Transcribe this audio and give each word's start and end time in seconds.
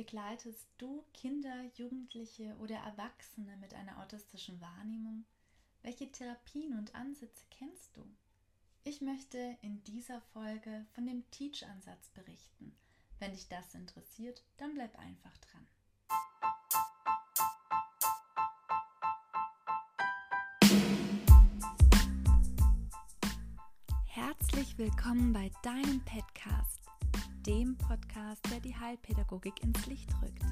Begleitest 0.00 0.66
du 0.78 1.04
Kinder, 1.12 1.70
Jugendliche 1.74 2.56
oder 2.58 2.76
Erwachsene 2.76 3.54
mit 3.58 3.74
einer 3.74 4.00
autistischen 4.00 4.58
Wahrnehmung? 4.58 5.26
Welche 5.82 6.10
Therapien 6.10 6.78
und 6.78 6.94
Ansätze 6.94 7.44
kennst 7.50 7.94
du? 7.98 8.06
Ich 8.82 9.02
möchte 9.02 9.58
in 9.60 9.84
dieser 9.84 10.22
Folge 10.32 10.86
von 10.94 11.04
dem 11.04 11.30
Teach-Ansatz 11.30 12.08
berichten. 12.14 12.74
Wenn 13.18 13.32
dich 13.32 13.48
das 13.48 13.74
interessiert, 13.74 14.42
dann 14.56 14.72
bleib 14.72 14.98
einfach 14.98 15.36
dran. 15.36 15.66
Herzlich 24.06 24.78
willkommen 24.78 25.34
bei 25.34 25.50
deinem 25.62 26.02
Podcast, 26.06 26.79
dem 27.46 27.76
Podcast, 27.78 28.44
der 28.50 28.60
die 28.60 28.76
Heilpädagogik 28.76 29.62
ins 29.62 29.86
Licht 29.86 30.10
rückt, 30.22 30.42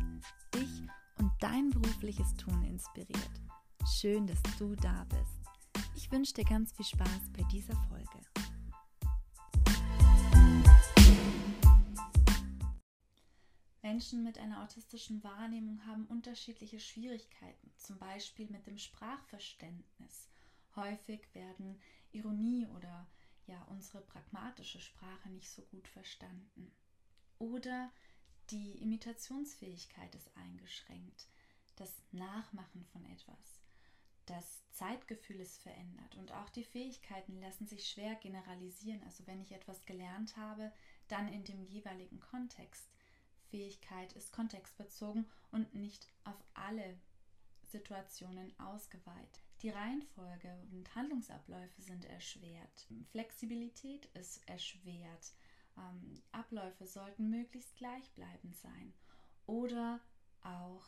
dich 0.54 0.82
und 1.18 1.30
dein 1.40 1.70
berufliches 1.70 2.34
Tun 2.34 2.64
inspiriert. 2.64 3.30
Schön, 3.98 4.26
dass 4.26 4.40
du 4.58 4.74
da 4.74 5.04
bist. 5.04 5.86
Ich 5.94 6.10
wünsche 6.10 6.32
dir 6.32 6.44
ganz 6.44 6.72
viel 6.72 6.86
Spaß 6.86 7.30
bei 7.36 7.42
dieser 7.44 7.74
Folge. 7.88 8.20
Menschen 13.82 14.22
mit 14.22 14.38
einer 14.38 14.62
autistischen 14.62 15.22
Wahrnehmung 15.22 15.84
haben 15.86 16.06
unterschiedliche 16.06 16.80
Schwierigkeiten, 16.80 17.70
zum 17.76 17.98
Beispiel 17.98 18.48
mit 18.50 18.66
dem 18.66 18.78
Sprachverständnis. 18.78 20.28
Häufig 20.76 21.22
werden 21.34 21.80
Ironie 22.12 22.66
oder 22.76 23.06
ja 23.48 23.60
unsere 23.64 24.02
pragmatische 24.02 24.80
Sprache 24.80 25.28
nicht 25.30 25.50
so 25.50 25.62
gut 25.62 25.88
verstanden. 25.88 26.72
Oder 27.38 27.90
die 28.50 28.80
Imitationsfähigkeit 28.82 30.14
ist 30.14 30.34
eingeschränkt, 30.36 31.28
das 31.76 31.92
Nachmachen 32.12 32.84
von 32.86 33.04
etwas. 33.04 33.60
Das 34.26 34.62
Zeitgefühl 34.72 35.40
ist 35.40 35.58
verändert 35.62 36.14
und 36.16 36.32
auch 36.32 36.50
die 36.50 36.64
Fähigkeiten 36.64 37.40
lassen 37.40 37.66
sich 37.66 37.88
schwer 37.88 38.14
generalisieren. 38.16 39.02
Also 39.04 39.26
wenn 39.26 39.40
ich 39.40 39.52
etwas 39.52 39.84
gelernt 39.86 40.36
habe, 40.36 40.72
dann 41.08 41.28
in 41.28 41.44
dem 41.44 41.62
jeweiligen 41.62 42.20
Kontext. 42.20 42.90
Fähigkeit 43.50 44.12
ist 44.12 44.32
kontextbezogen 44.32 45.26
und 45.50 45.74
nicht 45.74 46.06
auf 46.24 46.36
alle 46.52 46.98
Situationen 47.64 48.58
ausgeweitet. 48.60 49.47
Die 49.62 49.70
Reihenfolge 49.70 50.56
und 50.70 50.94
Handlungsabläufe 50.94 51.82
sind 51.82 52.04
erschwert. 52.04 52.86
Flexibilität 53.10 54.06
ist 54.14 54.48
erschwert. 54.48 55.32
Ähm, 55.76 56.22
Abläufe 56.30 56.86
sollten 56.86 57.28
möglichst 57.28 57.74
gleichbleibend 57.76 58.56
sein. 58.56 58.92
Oder 59.46 60.00
auch 60.42 60.86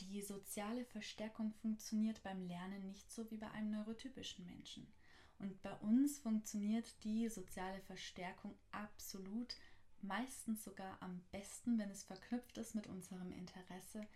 die 0.00 0.22
soziale 0.22 0.84
Verstärkung 0.84 1.52
funktioniert 1.52 2.20
beim 2.24 2.42
Lernen 2.48 2.84
nicht 2.84 3.12
so 3.12 3.30
wie 3.30 3.36
bei 3.36 3.50
einem 3.52 3.70
neurotypischen 3.70 4.44
Menschen. 4.44 4.92
Und 5.38 5.62
bei 5.62 5.74
uns 5.76 6.18
funktioniert 6.18 6.92
die 7.04 7.28
soziale 7.28 7.80
Verstärkung 7.82 8.56
absolut, 8.72 9.54
meistens 10.00 10.64
sogar 10.64 11.00
am 11.00 11.22
besten, 11.30 11.78
wenn 11.78 11.90
es 11.90 12.02
verknüpft 12.02 12.58
ist 12.58 12.74
mit 12.74 12.88
unserem 12.88 13.30
Interesse. 13.32 14.06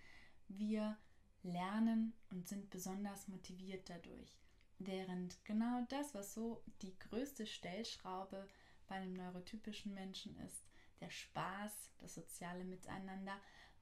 Wir 0.48 0.97
lernen 1.42 2.14
und 2.31 2.48
sind 2.48 2.70
besonders 2.70 3.28
motiviert 3.28 3.89
dadurch. 3.89 4.39
Während 4.78 5.45
genau 5.45 5.84
das, 5.89 6.14
was 6.14 6.34
so 6.34 6.62
die 6.83 6.97
größte 6.98 7.47
Stellschraube 7.47 8.47
bei 8.86 8.97
einem 8.97 9.14
neurotypischen 9.14 9.92
Menschen 9.95 10.36
ist, 10.41 10.64
der 11.00 11.11
Spaß, 11.11 11.91
das 11.98 12.14
soziale 12.14 12.64
Miteinander, 12.64 13.36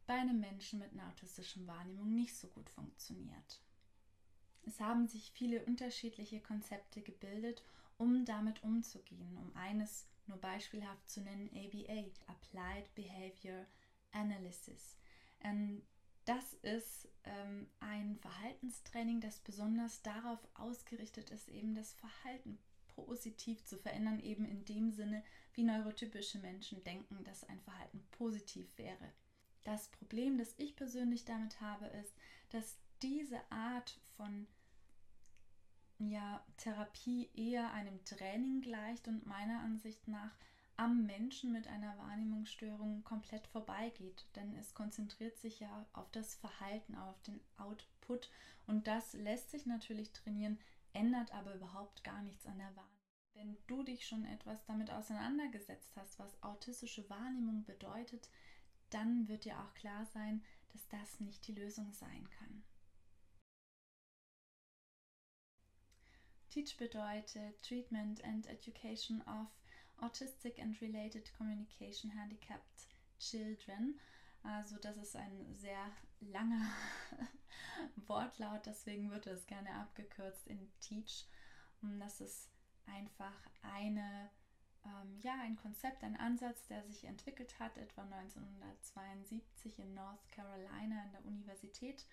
bei 0.06 0.14
einem 0.14 0.40
Menschen 0.40 0.78
mit 0.78 0.92
einer 0.92 1.08
autistischen 1.08 1.66
Wahrnehmung 1.66 2.14
nicht 2.14 2.36
so 2.36 2.48
gut 2.48 2.70
funktioniert. 2.70 3.60
Es 4.62 4.80
haben 4.80 5.06
sich 5.06 5.30
viele 5.32 5.64
unterschiedliche 5.64 6.40
Konzepte 6.40 7.00
gebildet, 7.02 7.62
um 7.98 8.24
damit 8.24 8.62
umzugehen. 8.62 9.36
Um 9.38 9.54
eines 9.56 10.06
nur 10.26 10.38
beispielhaft 10.38 11.08
zu 11.08 11.20
nennen, 11.20 11.50
ABA, 11.54 12.10
Applied 12.26 12.94
Behavior 12.94 13.64
Analysis. 14.12 14.96
Ähm, 15.40 15.82
das 16.26 16.54
ist 16.54 17.08
ähm, 17.24 17.68
ein 17.80 18.18
Verhaltenstraining, 18.18 19.20
das 19.20 19.40
besonders 19.40 20.02
darauf 20.02 20.38
ausgerichtet 20.54 21.30
ist, 21.30 21.48
eben 21.48 21.74
das 21.74 21.92
Verhalten 21.94 22.58
positiv 22.88 23.64
zu 23.64 23.78
verändern, 23.78 24.20
eben 24.20 24.44
in 24.44 24.64
dem 24.64 24.90
Sinne, 24.90 25.22
wie 25.54 25.62
neurotypische 25.62 26.38
Menschen 26.38 26.82
denken, 26.84 27.22
dass 27.24 27.44
ein 27.44 27.60
Verhalten 27.60 28.04
positiv 28.10 28.76
wäre. 28.76 29.12
Das 29.64 29.88
Problem, 29.88 30.36
das 30.36 30.54
ich 30.58 30.76
persönlich 30.76 31.24
damit 31.24 31.60
habe, 31.60 31.86
ist, 31.86 32.14
dass 32.50 32.76
diese 33.02 33.40
Art 33.50 33.98
von 34.16 34.46
ja, 35.98 36.44
Therapie 36.56 37.30
eher 37.34 37.72
einem 37.72 38.04
Training 38.04 38.60
gleicht 38.60 39.08
und 39.08 39.26
meiner 39.26 39.60
Ansicht 39.60 40.08
nach 40.08 40.36
am 40.76 41.06
Menschen 41.06 41.52
mit 41.52 41.66
einer 41.68 41.96
Wahrnehmungsstörung 41.98 43.02
komplett 43.04 43.46
vorbeigeht, 43.46 44.26
denn 44.34 44.54
es 44.56 44.74
konzentriert 44.74 45.38
sich 45.38 45.60
ja 45.60 45.86
auf 45.92 46.10
das 46.10 46.34
Verhalten, 46.34 46.94
auf 46.94 47.20
den 47.22 47.40
Output 47.56 48.30
und 48.66 48.86
das 48.86 49.14
lässt 49.14 49.50
sich 49.50 49.66
natürlich 49.66 50.12
trainieren, 50.12 50.58
ändert 50.92 51.32
aber 51.32 51.54
überhaupt 51.54 52.04
gar 52.04 52.22
nichts 52.22 52.46
an 52.46 52.58
der 52.58 52.74
Wahrnehmung. 52.76 52.96
Wenn 53.34 53.56
du 53.66 53.82
dich 53.82 54.06
schon 54.06 54.24
etwas 54.24 54.64
damit 54.64 54.90
auseinandergesetzt 54.90 55.94
hast, 55.96 56.18
was 56.18 56.42
autistische 56.42 57.08
Wahrnehmung 57.10 57.64
bedeutet, 57.64 58.30
dann 58.90 59.28
wird 59.28 59.44
dir 59.44 59.60
auch 59.60 59.74
klar 59.74 60.06
sein, 60.06 60.42
dass 60.72 60.88
das 60.88 61.20
nicht 61.20 61.46
die 61.46 61.54
Lösung 61.54 61.92
sein 61.92 62.28
kann. 62.30 62.62
Teach 66.48 66.78
bedeutet 66.78 67.62
Treatment 67.62 68.24
and 68.24 68.46
Education 68.46 69.20
of 69.22 69.48
Autistic 70.00 70.60
and 70.60 70.80
Related 70.80 71.32
Communication 71.36 72.10
Handicapped 72.10 72.88
Children. 73.18 73.98
Also 74.42 74.76
das 74.76 74.96
ist 74.96 75.16
ein 75.16 75.54
sehr 75.54 75.90
langer 76.20 76.70
Wortlaut, 78.06 78.66
deswegen 78.66 79.10
wird 79.10 79.26
es 79.26 79.46
gerne 79.46 79.74
abgekürzt 79.74 80.46
in 80.46 80.70
Teach. 80.80 81.26
Und 81.82 81.98
das 81.98 82.20
ist 82.20 82.48
einfach 82.86 83.34
eine, 83.62 84.30
ähm, 84.84 85.18
ja, 85.20 85.34
ein 85.42 85.56
Konzept, 85.56 86.04
ein 86.04 86.16
Ansatz, 86.16 86.66
der 86.68 86.84
sich 86.84 87.04
entwickelt 87.04 87.58
hat, 87.58 87.76
etwa 87.76 88.02
1972 88.02 89.78
in 89.78 89.94
North 89.94 90.28
Carolina 90.30 91.02
an 91.02 91.12
der 91.12 91.24
Universität, 91.24 92.06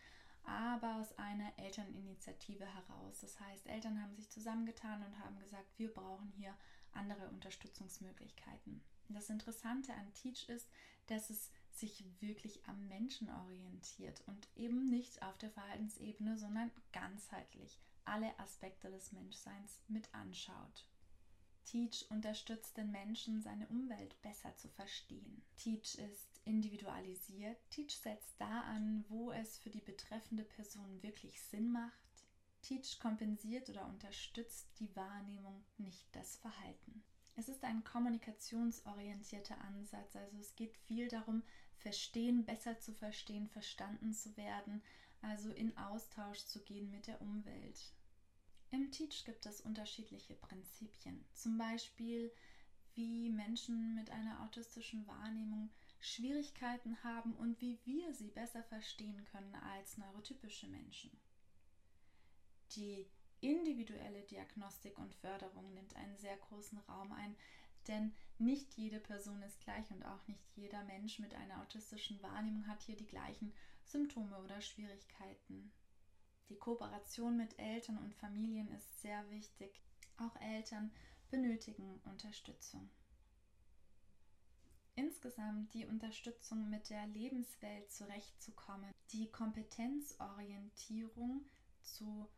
aber 0.44 0.95
aus 0.95 1.17
einer 1.17 1.57
Elterninitiative 1.57 2.65
heraus. 2.65 3.19
Das 3.21 3.39
heißt, 3.39 3.67
Eltern 3.67 4.01
haben 4.01 4.15
sich 4.15 4.29
zusammengetan 4.29 5.03
und 5.03 5.19
haben 5.19 5.39
gesagt, 5.39 5.77
wir 5.77 5.94
brauchen 5.94 6.31
hier 6.35 6.55
andere 6.96 7.28
Unterstützungsmöglichkeiten. 7.30 8.81
Das 9.09 9.30
Interessante 9.30 9.94
an 9.94 10.14
Teach 10.14 10.50
ist, 10.50 10.70
dass 11.08 11.30
es 11.30 11.52
sich 11.72 12.04
wirklich 12.22 12.66
am 12.68 12.88
Menschen 12.88 13.30
orientiert 13.30 14.22
und 14.28 14.48
eben 14.56 14.86
nicht 14.86 15.22
auf 15.24 15.38
der 15.38 15.50
Verhaltensebene, 15.50 16.38
sondern 16.38 16.72
ganzheitlich 16.92 17.80
alle 18.06 18.38
Aspekte 18.40 18.90
des 18.90 19.12
Menschseins 19.12 19.80
mit 19.88 20.14
anschaut. 20.14 20.86
Teach 21.66 22.06
unterstützt 22.09 22.76
den 22.78 22.92
Menschen, 22.92 23.42
seine 23.42 23.68
Umwelt 23.68 24.22
besser 24.22 24.56
zu 24.58 24.68
verstehen. 24.68 25.42
Teach 25.58 25.96
ist 25.96 26.42
individualisiert. 26.46 27.58
Teach 27.70 27.98
setzt 27.98 28.40
da 28.40 28.62
an, 28.62 29.06
wo 29.08 29.31
es 29.31 29.58
für 29.58 29.70
die 29.70 29.81
betreffende 29.81 30.44
Person 30.44 31.02
wirklich 31.02 31.42
Sinn 31.42 31.72
macht. 31.72 31.94
Teach 32.63 32.97
kompensiert 33.00 33.69
oder 33.69 33.85
unterstützt 33.85 34.68
die 34.79 34.96
Wahrnehmung, 34.96 35.63
nicht 35.78 36.07
das 36.16 36.38
Verhalten. 36.38 37.03
Es 37.35 37.50
ist 37.50 37.63
ein 37.63 37.84
kommunikationsorientierter 37.84 39.59
Ansatz, 39.62 40.16
also 40.16 40.38
es 40.38 40.56
geht 40.56 40.78
viel 40.78 41.09
darum, 41.09 41.44
verstehen, 41.78 42.46
besser 42.46 42.80
zu 42.80 42.94
verstehen, 42.94 43.50
verstanden 43.50 44.13
zu 44.13 44.36
werden, 44.38 44.81
also 45.21 45.51
in 45.51 45.77
Austausch 45.77 46.39
zu 46.45 46.63
gehen 46.63 46.89
mit 46.89 47.07
der 47.07 47.21
Umwelt. 47.21 47.94
Im 48.71 48.92
Teach 48.92 49.25
gibt 49.25 49.45
es 49.45 49.62
unterschiedliche 49.62 50.36
Prinzipien, 50.36 51.25
zum 51.33 51.57
Beispiel 51.57 52.31
wie 52.95 53.30
Menschen 53.30 53.94
mit 53.95 54.10
einer 54.10 54.42
autistischen 54.42 55.06
Wahrnehmung 55.06 55.69
Schwierigkeiten 56.00 57.04
haben 57.04 57.33
und 57.36 57.60
wie 57.62 57.80
wir 57.86 58.13
sie 58.13 58.30
besser 58.30 58.63
verstehen 58.63 59.25
können 59.25 59.56
als 59.56 59.98
neurotypische 59.98 60.68
Menschen. 60.68 61.12
Die 62.75 63.08
individuelle 63.42 64.24
Diagnostik 64.24 64.98
und 64.98 65.14
Förderung 65.16 65.74
nimmt 65.74 65.96
einen 65.96 66.18
sehr 66.18 66.38
großen 66.38 66.78
Raum 66.80 67.12
ein, 67.12 67.36
denn 67.88 68.14
nicht 68.38 68.74
jede 68.75 69.00
Person 69.00 69.42
ist 69.44 69.60
gleich 69.60 69.92
und 69.92 70.04
auch 70.04 70.25
nicht 70.28 70.46
jeder 70.56 70.84
Mensch 70.86 71.20
mit 71.20 71.36
einer 71.36 71.62
autistischen 71.62 72.22
Wahrnehmung 72.24 72.66
hat 72.68 72.81
hier 72.81 72.96
die 72.96 73.08
gleichen 73.08 73.54
Symptome 73.84 74.38
oder 74.38 74.62
Schwierigkeiten. 74.62 75.72
Die 76.50 76.58
Kooperation 76.58 77.38
mit 77.38 77.60
Eltern 77.60 77.98
und 77.98 78.16
Familien 78.16 78.72
ist 78.72 79.02
sehr 79.02 79.30
wichtig. 79.30 79.81
Auch 80.18 80.36
Eltern 80.42 80.92
benötigen 81.30 82.00
Unterstützung. 82.06 82.90
insgesamt 84.96 85.74
die 85.74 85.86
Unterstützung 85.86 86.70
mit 86.70 86.90
der 86.90 87.06
Lebenswelt 87.08 87.92
zurechtzukommen, 87.92 88.92
die 89.12 89.30
Kompetenzorientierung 89.31 91.46
zu 91.81 92.30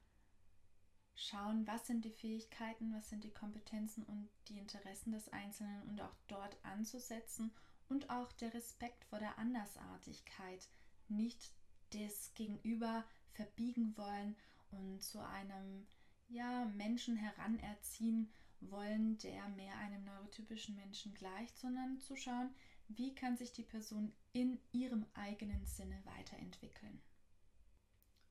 schauen, 1.16 1.66
was 1.66 1.88
sind 1.88 2.06
die 2.06 2.12
Fähigkeiten, 2.12 2.94
was 2.94 3.10
sind 3.10 3.24
die 3.24 3.34
Kompetenzen 3.34 4.04
und 4.04 4.30
die 4.50 4.58
Interessen 4.58 5.12
des 5.12 5.30
Einzelnen 5.30 5.82
und 5.84 6.02
auch 6.02 6.16
dort 6.28 6.58
anzusetzen 6.64 7.52
und 7.88 8.10
auch 8.10 8.32
der 8.34 8.54
Respekt 8.54 9.06
vor 9.06 9.20
der 9.20 9.38
Andersartigkeit, 9.38 10.68
nicht 11.08 11.52
das 11.92 12.34
Gegenüber 12.34 13.06
verbiegen 13.32 13.96
wollen 13.96 14.36
und 14.72 15.04
zu 15.04 15.20
einem 15.20 15.88
ja, 16.28 16.66
Menschen 16.76 17.16
heranerziehen 17.16 18.32
wollen, 18.60 19.18
der 19.20 19.48
mehr 19.50 19.78
einem 19.78 20.04
neurotypischen 20.04 20.76
Menschen 20.76 21.14
gleicht, 21.14 21.58
sondern 21.58 22.00
zu 22.00 22.16
schauen, 22.16 22.54
wie 22.88 23.14
kann 23.14 23.38
sich 23.38 23.52
die 23.54 23.64
Person 23.64 24.14
in 24.34 24.60
ihrem 24.72 25.06
eigenen 25.14 25.66
Sinne 25.66 26.00
weiterentwickeln. 26.06 27.02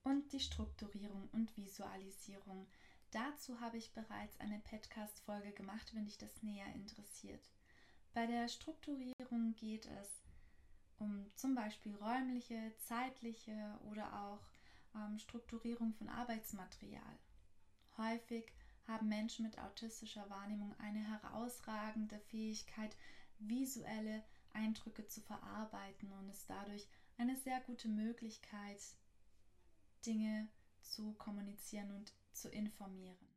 Und 0.04 0.32
die 0.32 0.40
Strukturierung 0.40 1.28
und 1.32 1.56
Visualisierung. 1.56 2.66
Dazu 3.10 3.58
habe 3.60 3.78
ich 3.78 3.94
bereits 3.94 4.38
eine 4.38 4.58
Podcast-Folge 4.60 5.52
gemacht, 5.52 5.94
wenn 5.94 6.04
dich 6.04 6.18
das 6.18 6.42
näher 6.42 6.72
interessiert. 6.74 7.42
Bei 8.12 8.26
der 8.26 8.48
Strukturierung 8.48 9.54
geht 9.56 9.86
es 9.86 10.22
um 10.98 11.26
zum 11.34 11.54
Beispiel 11.54 11.94
räumliche, 11.96 12.72
zeitliche 12.78 13.78
oder 13.90 14.12
auch 14.24 14.46
ähm, 14.94 15.18
Strukturierung 15.18 15.94
von 15.94 16.08
Arbeitsmaterial. 16.08 17.18
Häufig 17.96 18.52
haben 18.86 19.08
Menschen 19.08 19.46
mit 19.46 19.58
autistischer 19.58 20.28
Wahrnehmung 20.28 20.74
eine 20.78 21.00
herausragende 21.00 22.18
Fähigkeit, 22.18 22.94
visuelle 23.38 24.22
Eindrücke 24.52 25.06
zu 25.06 25.20
verarbeiten 25.20 26.12
und 26.12 26.28
ist 26.28 26.48
dadurch 26.48 26.86
eine 27.16 27.36
sehr 27.36 27.60
gute 27.60 27.88
Möglichkeit, 27.88 28.80
Dinge 30.06 30.48
zu 30.80 31.12
kommunizieren 31.14 31.90
und 31.90 32.12
zu 32.32 32.48
informieren. 32.50 33.28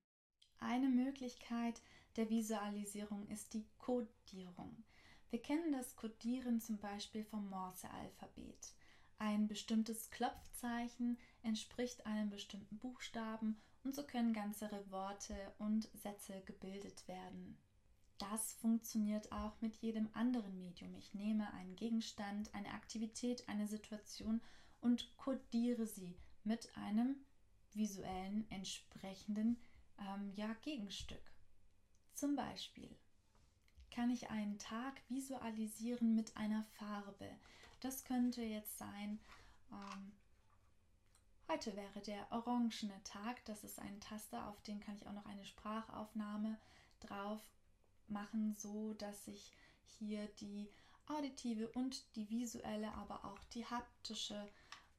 Eine 0.59 0.89
Möglichkeit 0.89 1.81
der 2.15 2.29
Visualisierung 2.29 3.27
ist 3.27 3.53
die 3.53 3.65
Codierung. 3.77 4.83
Wir 5.29 5.41
kennen 5.41 5.71
das 5.71 5.95
Codieren 5.95 6.61
zum 6.61 6.79
Beispiel 6.79 7.23
vom 7.23 7.49
Morse-Alphabet. 7.49 8.73
Ein 9.19 9.47
bestimmtes 9.47 10.09
Klopfzeichen 10.09 11.17
entspricht 11.43 12.05
einem 12.05 12.29
bestimmten 12.29 12.77
Buchstaben 12.77 13.61
und 13.83 13.95
so 13.95 14.03
können 14.03 14.33
ganzere 14.33 14.89
Worte 14.91 15.35
und 15.57 15.89
Sätze 15.93 16.41
gebildet 16.41 17.07
werden. 17.07 17.57
Das 18.17 18.53
funktioniert 18.53 19.31
auch 19.31 19.61
mit 19.61 19.75
jedem 19.75 20.09
anderen 20.13 20.57
Medium. 20.57 20.95
Ich 20.95 21.13
nehme 21.13 21.53
einen 21.53 21.75
Gegenstand, 21.75 22.53
eine 22.53 22.71
Aktivität, 22.71 23.47
eine 23.47 23.67
Situation 23.67 24.41
und 24.81 25.15
kodiere 25.17 25.85
sie 25.85 26.17
mit 26.47 26.75
einem 26.77 27.15
visuellen 27.73 28.49
entsprechenden 28.49 29.57
ähm, 29.99 30.31
ja, 30.35 30.53
Gegenstück. 30.61 31.21
Zum 32.13 32.35
Beispiel 32.35 32.89
kann 33.91 34.09
ich 34.09 34.29
einen 34.29 34.57
Tag 34.57 35.01
visualisieren 35.09 36.15
mit 36.15 36.35
einer 36.37 36.63
Farbe. 36.77 37.29
Das 37.81 38.03
könnte 38.03 38.41
jetzt 38.41 38.77
sein, 38.77 39.19
ähm, 39.71 40.11
heute 41.47 41.75
wäre 41.75 42.01
der 42.01 42.31
orangene 42.31 43.01
Tag. 43.03 43.43
Das 43.45 43.63
ist 43.63 43.79
ein 43.79 43.99
Taster, 43.99 44.47
auf 44.47 44.61
den 44.63 44.79
kann 44.79 44.95
ich 44.95 45.05
auch 45.07 45.13
noch 45.13 45.25
eine 45.25 45.45
Sprachaufnahme 45.45 46.57
drauf 46.99 47.41
machen, 48.07 48.55
so 48.55 48.93
dass 48.95 49.27
ich 49.27 49.53
hier 49.99 50.27
die 50.39 50.69
auditive 51.07 51.69
und 51.69 52.15
die 52.15 52.29
visuelle, 52.29 52.93
aber 52.93 53.25
auch 53.25 53.43
die 53.53 53.65
haptische 53.65 54.47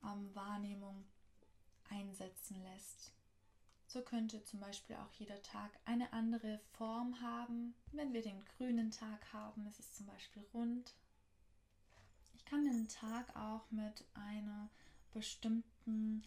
ähm, 0.04 0.34
Wahrnehmung 0.34 1.04
einsetzen 1.90 2.62
lässt. 2.62 3.12
So 3.87 4.02
könnte 4.02 4.44
zum 4.44 4.61
Beispiel 4.61 4.96
auch 4.96 5.12
jeder 5.14 5.40
Tag 5.43 5.70
eine 5.87 6.12
andere 6.12 6.61
Form 6.76 7.20
haben. 7.23 7.75
Wenn 7.93 8.12
wir 8.12 8.23
den 8.23 8.44
grünen 8.56 8.90
Tag 8.90 9.32
haben, 9.32 9.67
ist 9.67 9.81
es 9.81 9.94
zum 9.94 10.06
Beispiel 10.06 10.44
rund. 10.52 10.94
Ich 12.35 12.44
kann 12.44 12.64
den 12.64 12.88
Tag 12.88 13.35
auch 13.35 13.70
mit 13.70 14.05
einer 14.14 14.69
bestimmten 15.12 16.23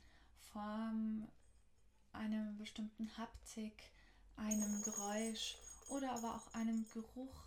Form, 0.52 1.28
einer 2.14 2.52
bestimmten 2.54 3.16
Haptik, 3.18 3.92
einem 4.38 4.82
Geräusch 4.82 5.56
oder 5.90 6.14
aber 6.14 6.36
auch 6.36 6.54
einem 6.54 6.86
Geruch 6.92 7.44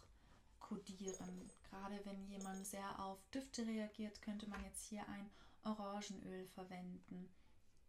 kodieren. 0.60 1.50
Gerade 1.68 2.00
wenn 2.04 2.24
jemand 2.28 2.66
sehr 2.66 2.98
auf 3.00 3.18
Düfte 3.30 3.66
reagiert, 3.66 4.22
könnte 4.22 4.48
man 4.48 4.62
jetzt 4.64 4.84
hier 4.86 5.06
ein 5.08 5.28
Orangenöl 5.64 6.46
verwenden. 6.46 7.28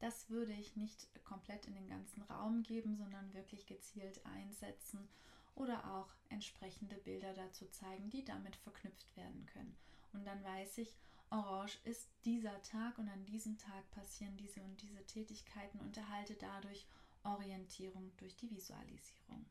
Das 0.05 0.29
würde 0.29 0.53
ich 0.53 0.75
nicht 0.75 1.07
komplett 1.23 1.65
in 1.65 1.73
den 1.73 1.87
ganzen 1.87 2.21
Raum 2.21 2.61
geben, 2.61 2.95
sondern 2.95 3.33
wirklich 3.33 3.65
gezielt 3.65 4.23
einsetzen 4.23 5.09
oder 5.55 5.95
auch 5.95 6.13
entsprechende 6.29 6.95
Bilder 6.97 7.33
dazu 7.33 7.65
zeigen, 7.71 8.11
die 8.11 8.23
damit 8.23 8.55
verknüpft 8.55 9.17
werden 9.17 9.47
können. 9.47 9.75
Und 10.13 10.23
dann 10.27 10.43
weiß 10.43 10.77
ich, 10.77 10.95
Orange 11.31 11.79
ist 11.85 12.07
dieser 12.23 12.61
Tag 12.61 12.99
und 12.99 13.09
an 13.09 13.25
diesem 13.25 13.57
Tag 13.57 13.89
passieren 13.89 14.37
diese 14.37 14.61
und 14.61 14.79
diese 14.79 15.03
Tätigkeiten 15.07 15.79
und 15.79 15.97
erhalte 15.97 16.35
dadurch 16.35 16.85
Orientierung 17.23 18.11
durch 18.17 18.35
die 18.35 18.51
Visualisierung. 18.51 19.43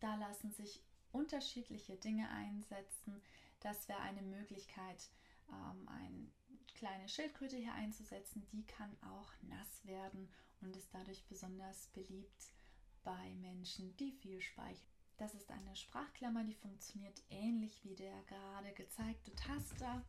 Da 0.00 0.16
lassen 0.16 0.50
sich 0.50 0.82
unterschiedliche 1.12 1.94
Dinge 1.94 2.28
einsetzen. 2.28 3.22
Das 3.60 3.86
wäre 3.86 4.00
eine 4.00 4.22
Möglichkeit, 4.22 5.10
ähm, 5.48 5.88
eine 5.88 6.26
kleine 6.74 7.08
Schildkröte 7.08 7.56
hier 7.56 7.74
einzusetzen. 7.74 8.46
Die 8.52 8.64
kann 8.66 8.96
auch 9.02 9.32
nass 9.42 9.84
werden 9.84 10.28
und 10.60 10.76
ist 10.76 10.92
dadurch 10.92 11.24
besonders 11.26 11.88
beliebt 11.88 12.52
bei 13.02 13.34
Menschen, 13.36 13.96
die 13.96 14.12
viel 14.12 14.40
speichern. 14.40 14.88
Das 15.16 15.34
ist 15.34 15.50
eine 15.50 15.76
Sprachklammer, 15.76 16.44
die 16.44 16.54
funktioniert 16.54 17.22
ähnlich 17.30 17.84
wie 17.84 17.94
der 17.94 18.22
gerade 18.24 18.72
gezeigte 18.72 19.34
Taster. 19.34 20.04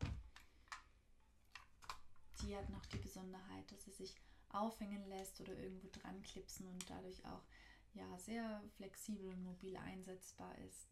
Die 2.41 2.55
hat 2.55 2.69
noch 2.69 2.85
die 2.87 2.97
Besonderheit, 2.97 3.71
dass 3.71 3.83
sie 3.85 3.91
sich 3.91 4.15
aufhängen 4.49 5.05
lässt 5.07 5.41
oder 5.41 5.57
irgendwo 5.57 5.87
dran 5.91 6.21
klipsen 6.21 6.67
und 6.67 6.89
dadurch 6.89 7.25
auch 7.25 7.43
ja, 7.93 8.17
sehr 8.17 8.63
flexibel 8.75 9.29
und 9.29 9.43
mobil 9.43 9.75
einsetzbar 9.77 10.57
ist. 10.59 10.87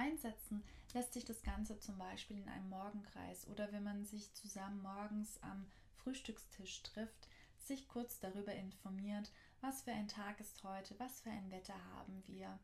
Einsetzen 0.00 0.64
lässt 0.94 1.12
sich 1.12 1.26
das 1.26 1.42
Ganze 1.42 1.78
zum 1.78 1.98
Beispiel 1.98 2.38
in 2.38 2.48
einem 2.48 2.70
Morgenkreis 2.70 3.46
oder 3.48 3.70
wenn 3.70 3.84
man 3.84 4.06
sich 4.06 4.32
zusammen 4.32 4.80
morgens 4.80 5.38
am 5.42 5.66
Frühstückstisch 5.96 6.82
trifft, 6.82 7.28
sich 7.58 7.86
kurz 7.86 8.18
darüber 8.18 8.54
informiert, 8.54 9.30
was 9.60 9.82
für 9.82 9.92
ein 9.92 10.08
Tag 10.08 10.40
ist 10.40 10.64
heute, 10.64 10.98
was 10.98 11.20
für 11.20 11.30
ein 11.30 11.50
Wetter 11.50 11.76
haben 11.94 12.22
wir 12.26 12.58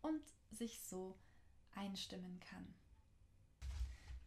und 0.00 0.22
sich 0.52 0.80
so 0.80 1.18
einstimmen 1.74 2.38
kann. 2.38 2.72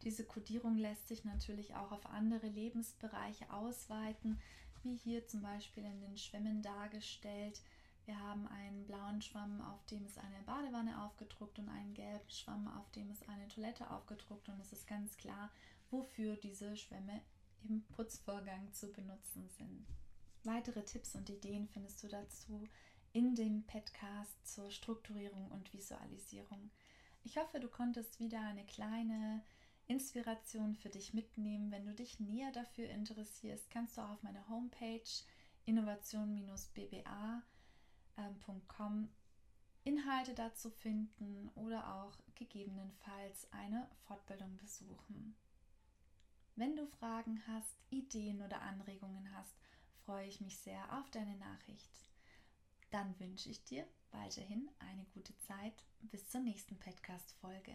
Diese 0.02 0.24
Kodierung 0.24 0.76
lässt 0.76 1.08
sich 1.08 1.24
natürlich 1.24 1.74
auch 1.74 1.92
auf 1.92 2.04
andere 2.06 2.46
Lebensbereiche 2.46 3.50
ausweiten, 3.50 4.38
wie 4.82 4.96
hier 4.96 5.26
zum 5.26 5.40
Beispiel 5.40 5.84
in 5.84 6.00
den 6.00 6.18
Schwämmen 6.18 6.62
dargestellt. 6.62 7.62
Wir 8.10 8.18
haben 8.18 8.48
einen 8.48 8.84
blauen 8.86 9.22
Schwamm, 9.22 9.60
auf 9.60 9.86
dem 9.86 10.04
ist 10.04 10.18
eine 10.18 10.42
Badewanne 10.44 11.00
aufgedruckt 11.04 11.60
und 11.60 11.68
einen 11.68 11.94
gelben 11.94 12.28
Schwamm, 12.28 12.66
auf 12.66 12.90
dem 12.90 13.08
ist 13.08 13.28
eine 13.28 13.46
Toilette 13.46 13.88
aufgedruckt 13.88 14.48
und 14.48 14.58
es 14.58 14.72
ist 14.72 14.88
ganz 14.88 15.16
klar, 15.16 15.48
wofür 15.92 16.34
diese 16.34 16.76
Schwämme 16.76 17.20
im 17.62 17.84
Putzvorgang 17.94 18.72
zu 18.72 18.92
benutzen 18.92 19.48
sind. 19.50 19.86
Weitere 20.42 20.84
Tipps 20.84 21.14
und 21.14 21.30
Ideen 21.30 21.68
findest 21.68 22.02
du 22.02 22.08
dazu 22.08 22.66
in 23.12 23.36
dem 23.36 23.62
Podcast 23.68 24.44
zur 24.44 24.72
Strukturierung 24.72 25.48
und 25.52 25.72
Visualisierung. 25.72 26.72
Ich 27.22 27.38
hoffe, 27.38 27.60
du 27.60 27.68
konntest 27.68 28.18
wieder 28.18 28.40
eine 28.40 28.66
kleine 28.66 29.44
Inspiration 29.86 30.74
für 30.74 30.88
dich 30.88 31.14
mitnehmen. 31.14 31.70
Wenn 31.70 31.86
du 31.86 31.94
dich 31.94 32.18
näher 32.18 32.50
dafür 32.50 32.90
interessierst, 32.90 33.70
kannst 33.70 33.96
du 33.96 34.00
auch 34.00 34.10
auf 34.10 34.22
meine 34.24 34.48
Homepage 34.48 35.04
innovation-bba.com 35.64 37.42
Inhalte 39.84 40.34
dazu 40.34 40.70
finden 40.70 41.50
oder 41.54 41.94
auch 41.94 42.18
gegebenenfalls 42.34 43.50
eine 43.52 43.88
Fortbildung 44.06 44.56
besuchen. 44.58 45.34
Wenn 46.56 46.76
du 46.76 46.86
Fragen 46.86 47.42
hast, 47.46 47.76
Ideen 47.90 48.42
oder 48.42 48.60
Anregungen 48.62 49.30
hast, 49.32 49.56
freue 50.04 50.26
ich 50.26 50.40
mich 50.40 50.58
sehr 50.58 50.98
auf 50.98 51.10
deine 51.10 51.36
Nachricht. 51.36 51.90
Dann 52.90 53.18
wünsche 53.18 53.48
ich 53.48 53.64
dir 53.64 53.86
weiterhin 54.10 54.68
eine 54.78 55.04
gute 55.14 55.36
Zeit. 55.38 55.84
Bis 56.02 56.28
zur 56.28 56.40
nächsten 56.40 56.78
Podcast-Folge. 56.78 57.72